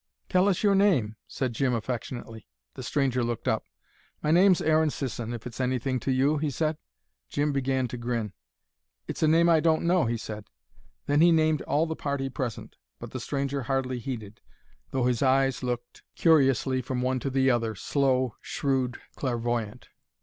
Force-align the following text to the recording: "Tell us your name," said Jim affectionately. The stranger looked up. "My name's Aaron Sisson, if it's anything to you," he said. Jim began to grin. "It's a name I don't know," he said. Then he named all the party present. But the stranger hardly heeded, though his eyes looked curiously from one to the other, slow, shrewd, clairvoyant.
"Tell 0.29 0.49
us 0.49 0.63
your 0.63 0.73
name," 0.73 1.15
said 1.27 1.53
Jim 1.53 1.75
affectionately. 1.75 2.47
The 2.73 2.81
stranger 2.81 3.23
looked 3.23 3.47
up. 3.47 3.65
"My 4.23 4.31
name's 4.31 4.59
Aaron 4.59 4.89
Sisson, 4.89 5.31
if 5.31 5.45
it's 5.45 5.61
anything 5.61 5.99
to 5.99 6.11
you," 6.11 6.39
he 6.39 6.49
said. 6.49 6.79
Jim 7.29 7.51
began 7.51 7.87
to 7.89 7.97
grin. 7.97 8.33
"It's 9.07 9.21
a 9.21 9.27
name 9.27 9.47
I 9.47 9.59
don't 9.59 9.83
know," 9.83 10.05
he 10.05 10.17
said. 10.17 10.45
Then 11.05 11.21
he 11.21 11.31
named 11.31 11.61
all 11.67 11.85
the 11.85 11.95
party 11.95 12.29
present. 12.29 12.77
But 12.97 13.11
the 13.11 13.19
stranger 13.19 13.61
hardly 13.61 13.99
heeded, 13.99 14.41
though 14.89 15.05
his 15.05 15.21
eyes 15.21 15.61
looked 15.61 16.01
curiously 16.15 16.81
from 16.81 17.03
one 17.03 17.19
to 17.19 17.29
the 17.29 17.51
other, 17.51 17.75
slow, 17.75 18.37
shrewd, 18.41 18.99
clairvoyant. 19.17 19.89